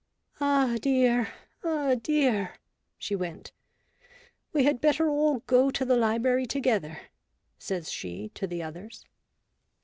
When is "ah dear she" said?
1.63-3.15